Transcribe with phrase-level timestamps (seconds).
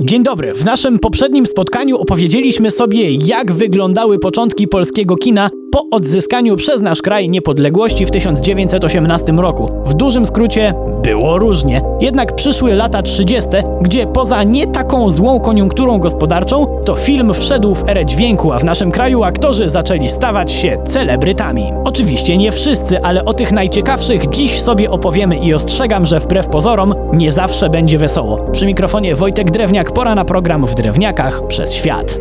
[0.00, 0.54] Dzień dobry.
[0.54, 7.02] W naszym poprzednim spotkaniu opowiedzieliśmy sobie, jak wyglądały początki polskiego kina po odzyskaniu przez nasz
[7.02, 9.70] kraj niepodległości w 1918 roku.
[9.84, 11.80] W dużym skrócie było różnie.
[12.00, 13.48] Jednak przyszły lata 30.,
[13.80, 18.64] gdzie poza nie taką złą koniunkturą gospodarczą, to film wszedł w erę dźwięku, a w
[18.64, 21.72] naszym kraju aktorzy zaczęli stawać się celebrytami.
[21.84, 26.94] Oczywiście nie wszyscy, ale o tych najciekawszych dziś sobie opowiemy i ostrzegam, że wbrew pozorom
[27.12, 28.36] nie zawsze będzie wesoło.
[28.52, 32.18] Przy mikrofonie Wojtek Drewniak, pora na program w Drewniakach przez świat.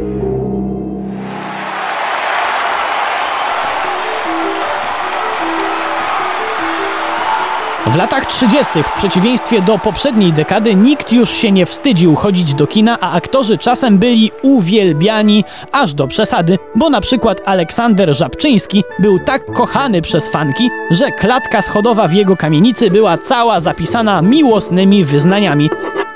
[7.86, 12.68] W latach 30., w przeciwieństwie do poprzedniej dekady, nikt już się nie wstydził chodzić do
[12.68, 19.20] kina, a aktorzy czasem byli uwielbiani aż do przesady, bo na przykład Aleksander Żabczyński był
[19.20, 25.70] tak kochany przez fanki, że klatka schodowa w jego kamienicy była cała zapisana miłosnymi wyznaniami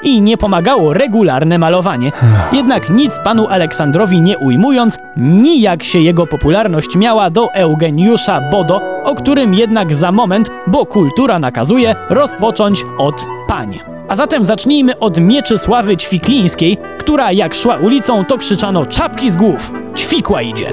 [0.04, 2.12] i nie pomagało regularne malowanie.
[2.54, 9.16] Jednak nic panu Aleksandrowi nie ujmując, nijak się jego popularność miała do Eugeniusza Bodo, o
[9.16, 13.80] którym jednak za moment, bo kultura nakazuje, rozpocząć od pań.
[14.10, 19.72] A zatem zacznijmy od Mieczysławy Ćwiklińskiej, która jak szła ulicą, to krzyczano czapki z głów.
[19.96, 20.72] Ćwikła idzie.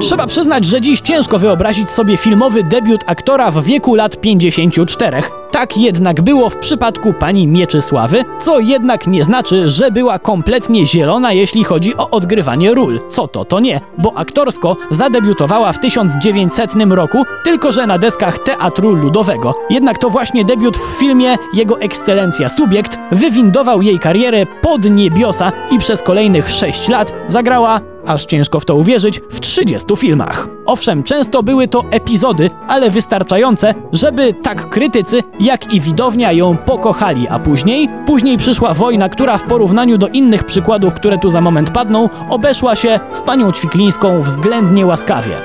[0.00, 5.22] Trzeba przyznać, że dziś ciężko wyobrazić sobie filmowy debiut aktora w wieku lat 54.
[5.50, 11.32] Tak jednak było w przypadku pani Mieczysławy, co jednak nie znaczy, że była kompletnie zielona,
[11.32, 13.00] jeśli chodzi o odgrywanie ról.
[13.08, 18.94] Co to, to nie, bo aktorsko zadebiutowała w 1900 roku, tylko że na deskach Teatru
[18.94, 19.54] Ludowego.
[19.70, 25.78] Jednak to właśnie debiut w filmie Jego Ekscelencja Subiekt wywindował jej karierę pod niebiosa i
[25.78, 30.48] przez kolejnych 6 lat zagrała aż ciężko w to uwierzyć, w 30 filmach.
[30.66, 37.28] Owszem, często były to epizody, ale wystarczające, żeby tak krytycy, jak i widownia ją pokochali,
[37.28, 41.70] a później, później przyszła wojna, która w porównaniu do innych przykładów, które tu za moment
[41.70, 45.36] padną, obeszła się z panią Ćwiklińską względnie łaskawie.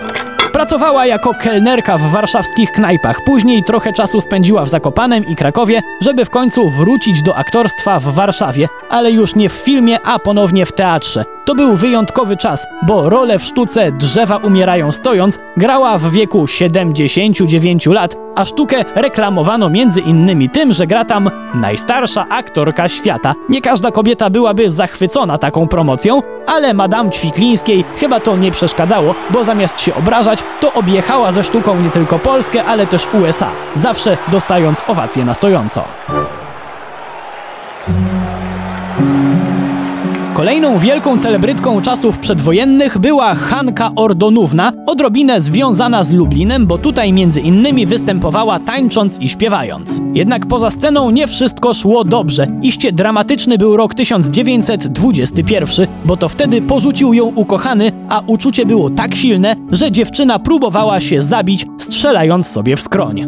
[0.53, 3.23] Pracowała jako kelnerka w warszawskich knajpach.
[3.25, 8.03] Później trochę czasu spędziła w Zakopanem i Krakowie, żeby w końcu wrócić do aktorstwa w
[8.03, 11.25] Warszawie, ale już nie w filmie, a ponownie w teatrze.
[11.45, 17.85] To był wyjątkowy czas, bo rolę w sztuce Drzewa umierają stojąc grała w wieku 79
[17.85, 23.33] lat, a sztukę reklamowano między innymi tym, że gra tam najstarsza aktorka świata.
[23.49, 29.43] Nie każda kobieta byłaby zachwycona taką promocją, ale Madame Ćwiklińskiej chyba to nie przeszkadzało, bo
[29.43, 34.83] zamiast się obrażać, to objechała ze sztuką nie tylko Polskę, ale też USA, zawsze dostając
[34.87, 35.83] owację na stojąco.
[40.43, 47.41] Kolejną wielką celebrytką czasów przedwojennych była Hanka Ordonówna, odrobinę związana z Lublinem, bo tutaj między
[47.41, 50.01] innymi występowała tańcząc i śpiewając.
[50.13, 52.47] Jednak poza sceną nie wszystko szło dobrze.
[52.61, 59.15] Iście dramatyczny był rok 1921, bo to wtedy porzucił ją ukochany, a uczucie było tak
[59.15, 63.27] silne, że dziewczyna próbowała się zabić, strzelając sobie w skroń.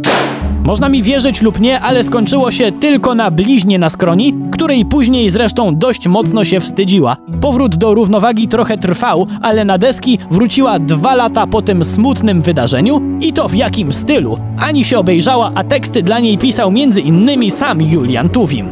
[0.66, 5.30] Można mi wierzyć lub nie, ale skończyło się tylko na bliźnie na skroni, której później
[5.30, 7.18] zresztą dość mocno się wstydziła.
[7.42, 13.02] Powrót do równowagi trochę trwał, ale na deski wróciła dwa lata po tym smutnym wydarzeniu
[13.22, 14.38] i to w jakim stylu.
[14.60, 18.70] Ani się obejrzała, a teksty dla niej pisał między innymi sam Julian Tuwim.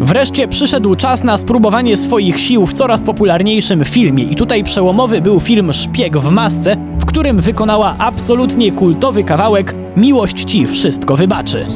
[0.00, 5.40] Wreszcie przyszedł czas na spróbowanie swoich sił w coraz popularniejszym filmie i tutaj przełomowy był
[5.40, 11.66] film Szpieg w masce, w którym wykonała absolutnie kultowy kawałek Miłość ci wszystko wybaczy.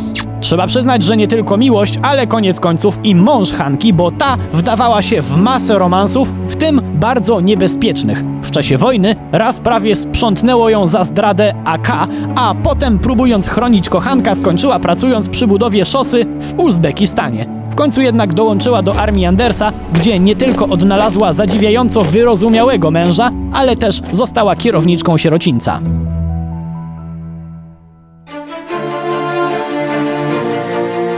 [0.45, 5.03] Trzeba przyznać, że nie tylko miłość, ale koniec końców i mąż Hanki, bo ta wdawała
[5.03, 8.23] się w masę romansów, w tym bardzo niebezpiecznych.
[8.43, 11.89] W czasie wojny raz prawie sprzątnęło ją za zdradę AK,
[12.37, 17.47] a potem próbując chronić kochanka skończyła pracując przy budowie szosy w Uzbekistanie.
[17.71, 23.77] W końcu jednak dołączyła do armii Andersa, gdzie nie tylko odnalazła zadziwiająco wyrozumiałego męża, ale
[23.77, 25.81] też została kierowniczką sierocińca.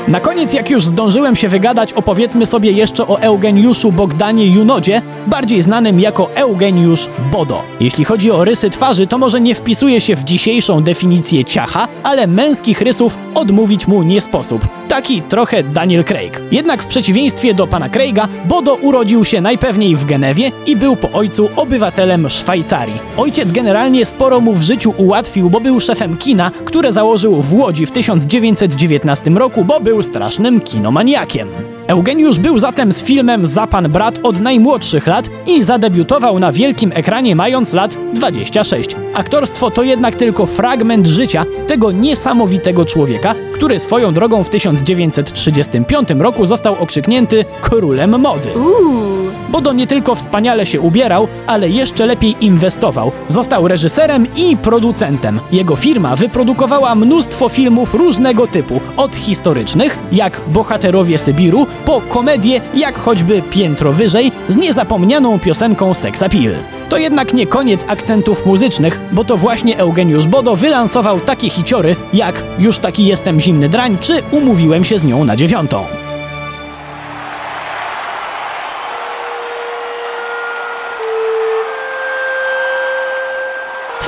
[0.08, 5.62] Na koniec, jak już zdążyłem się wygadać, opowiedzmy sobie jeszcze o Eugeniuszu Bogdanie Junodzie, bardziej
[5.62, 7.62] znanym jako Eugeniusz Bodo.
[7.80, 12.26] Jeśli chodzi o rysy twarzy, to może nie wpisuje się w dzisiejszą definicję ciacha, ale
[12.26, 14.68] męskich rysów odmówić mu nie sposób.
[14.88, 16.42] Taki trochę Daniel Craig.
[16.52, 21.12] Jednak w przeciwieństwie do pana Craiga, Bodo urodził się najpewniej w Genewie i był po
[21.12, 23.00] ojcu obywatelem Szwajcarii.
[23.16, 27.86] Ojciec generalnie sporo mu w życiu ułatwił, bo był szefem kina, które założył w Łodzi
[27.86, 31.48] w 1919 roku, bo był strasznym kinomaniakiem.
[31.86, 36.92] Eugeniusz był zatem z filmem Za pan brat od najmłodszych lat i zadebiutował na wielkim
[36.94, 38.90] ekranie mając lat 26.
[39.14, 46.46] Aktorstwo to jednak tylko fragment życia tego niesamowitego człowieka, który swoją drogą w 1935 roku
[46.46, 48.48] został okrzyknięty królem mody.
[48.48, 49.25] Uuu.
[49.48, 53.12] Bodo nie tylko wspaniale się ubierał, ale jeszcze lepiej inwestował.
[53.28, 55.40] Został reżyserem i producentem.
[55.52, 62.98] Jego firma wyprodukowała mnóstwo filmów różnego typu, od historycznych, jak Bohaterowie Sybiru, po komedie, jak
[62.98, 66.54] choćby Piętro Wyżej, z niezapomnianą piosenką Sex Appeal.
[66.88, 72.42] To jednak nie koniec akcentów muzycznych, bo to właśnie Eugeniusz Bodo wylansował takie hiciory jak
[72.58, 76.05] Już taki jestem zimny drań czy Umówiłem się z nią na dziewiątą.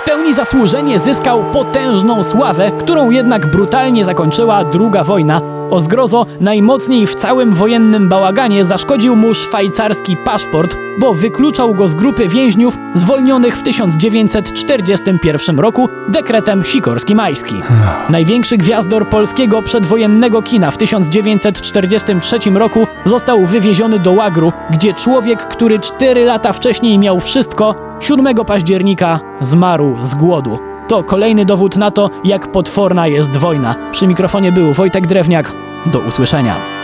[0.09, 5.41] Pełni zasłużenie zyskał potężną sławę, którą jednak brutalnie zakończyła II wojna.
[5.71, 11.95] O zgrozo najmocniej w całym wojennym bałaganie zaszkodził mu szwajcarski paszport, bo wykluczał go z
[11.95, 17.63] grupy więźniów zwolnionych w 1941 roku dekretem Sikorski-Majski.
[18.11, 25.81] Największy gwiazdor polskiego przedwojennego kina w 1943 roku został wywieziony do łagru, gdzie człowiek, który
[25.81, 30.59] 4 lata wcześniej miał wszystko, 7 października zmarł z głodu.
[30.89, 33.75] To kolejny dowód na to, jak potworna jest wojna.
[33.93, 35.53] Przy mikrofonie był Wojtek Drewniak.
[35.87, 36.78] Do usłyszenia.